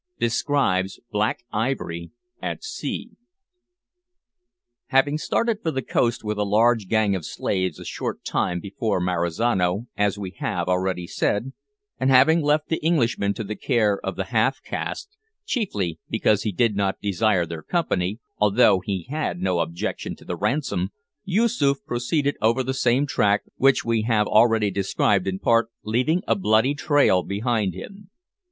DESCRIBES 0.19 0.99
"BLACK 1.11 1.43
IVORY" 1.53 2.09
AT 2.41 2.63
SEA. 2.63 3.11
Having 4.87 5.19
started 5.19 5.59
for 5.61 5.69
the 5.69 5.83
coast 5.83 6.23
with 6.23 6.39
a 6.39 6.43
large 6.43 6.87
gang 6.87 7.15
of 7.15 7.23
slaves 7.23 7.77
a 7.79 7.85
short 7.85 8.25
time 8.25 8.59
before 8.59 8.99
Marizano, 8.99 9.85
as 9.95 10.17
we 10.17 10.31
have 10.39 10.67
already 10.67 11.05
said, 11.05 11.53
and 11.99 12.09
having 12.09 12.41
left 12.41 12.67
the 12.69 12.83
Englishmen 12.83 13.35
to 13.35 13.43
the 13.43 13.55
care 13.55 13.99
of 14.03 14.15
the 14.15 14.23
half 14.33 14.63
caste, 14.63 15.15
chiefly 15.45 15.99
because 16.09 16.41
he 16.41 16.51
did 16.51 16.75
not 16.75 16.99
desire 16.99 17.45
their 17.45 17.61
company, 17.61 18.17
although 18.39 18.79
he 18.79 19.03
had 19.07 19.39
no 19.39 19.59
objection 19.59 20.15
to 20.15 20.25
the 20.25 20.35
ransom, 20.35 20.89
Yoosoof 21.25 21.85
proceeded 21.85 22.35
over 22.41 22.63
the 22.63 22.73
same 22.73 23.05
track 23.05 23.43
which 23.57 23.85
we 23.85 24.01
have 24.01 24.25
already 24.25 24.71
described 24.71 25.27
in 25.27 25.37
part, 25.37 25.69
leaving 25.83 26.23
a 26.27 26.33
bloody 26.35 26.73
trail 26.73 27.21
behind 27.21 27.75
him. 27.75 28.09